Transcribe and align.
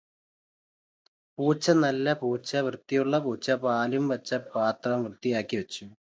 പൂച്ച 1.37 1.69
നല്ല 1.81 2.13
പൂച്ച 2.13 2.55
വൃത്തിയുള്ള 2.57 3.17
പൂച്ച 3.19 3.51
പാലു 3.65 3.99
വച്ച 4.11 4.39
പാത്രം 4.55 5.03
വൃത്തിയാക്കി 5.03 5.57
വച്ചു. 5.57 5.85